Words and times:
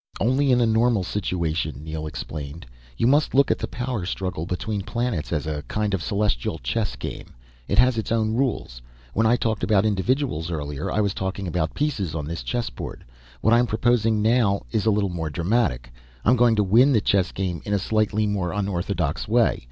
"Only 0.19 0.51
in 0.51 0.59
a 0.59 0.65
normal 0.65 1.03
situation," 1.03 1.83
Neel 1.83 2.07
explained. 2.07 2.65
"You 2.97 3.05
must 3.05 3.35
look 3.35 3.51
at 3.51 3.59
the 3.59 3.67
power 3.67 4.03
struggle 4.03 4.47
between 4.47 4.81
planets 4.81 5.31
as 5.31 5.45
a 5.45 5.61
kind 5.67 5.93
of 5.93 6.01
celestial 6.01 6.57
chess 6.57 6.95
game. 6.95 7.35
It 7.67 7.77
has 7.77 7.99
its 7.99 8.11
own 8.11 8.33
rules. 8.33 8.81
When 9.13 9.27
I 9.27 9.35
talked 9.35 9.63
about 9.63 9.85
individuals 9.85 10.49
earlier 10.49 10.89
I 10.91 11.01
was 11.01 11.13
talking 11.13 11.47
about 11.47 11.75
pieces 11.75 12.15
on 12.15 12.25
this 12.25 12.41
chessboard. 12.41 13.03
What 13.41 13.53
I'm 13.53 13.67
proposing 13.67 14.23
now 14.23 14.63
is 14.71 14.87
a 14.87 14.89
little 14.89 15.11
more 15.11 15.29
dramatic. 15.29 15.91
I'm 16.25 16.35
going 16.35 16.55
to 16.55 16.63
win 16.63 16.93
the 16.93 17.01
chess 17.01 17.31
game 17.31 17.61
in 17.63 17.71
a 17.71 17.77
slightly 17.77 18.25
more 18.25 18.53
unorthodox 18.53 19.27
way. 19.27 19.59